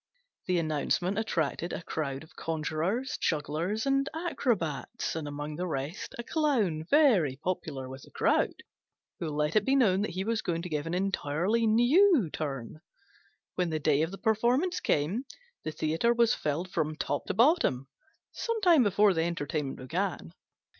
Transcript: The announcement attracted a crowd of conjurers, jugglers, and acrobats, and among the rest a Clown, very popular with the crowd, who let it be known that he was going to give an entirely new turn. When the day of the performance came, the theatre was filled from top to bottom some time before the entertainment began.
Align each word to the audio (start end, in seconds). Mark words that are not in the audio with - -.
The 0.47 0.57
announcement 0.57 1.19
attracted 1.19 1.73
a 1.73 1.83
crowd 1.83 2.23
of 2.23 2.35
conjurers, 2.35 3.19
jugglers, 3.21 3.85
and 3.85 4.09
acrobats, 4.15 5.15
and 5.15 5.27
among 5.27 5.57
the 5.57 5.67
rest 5.67 6.15
a 6.17 6.23
Clown, 6.23 6.83
very 6.89 7.35
popular 7.35 7.87
with 7.87 8.01
the 8.01 8.09
crowd, 8.09 8.63
who 9.19 9.29
let 9.29 9.55
it 9.55 9.63
be 9.63 9.75
known 9.75 10.01
that 10.01 10.09
he 10.17 10.23
was 10.23 10.41
going 10.41 10.63
to 10.63 10.69
give 10.69 10.87
an 10.87 10.95
entirely 10.95 11.67
new 11.67 12.31
turn. 12.33 12.81
When 13.53 13.69
the 13.69 13.77
day 13.79 14.01
of 14.01 14.09
the 14.09 14.17
performance 14.17 14.79
came, 14.79 15.25
the 15.63 15.71
theatre 15.71 16.15
was 16.15 16.33
filled 16.33 16.71
from 16.71 16.95
top 16.95 17.27
to 17.27 17.35
bottom 17.35 17.87
some 18.31 18.59
time 18.61 18.81
before 18.81 19.13
the 19.13 19.25
entertainment 19.25 19.77
began. 19.77 20.31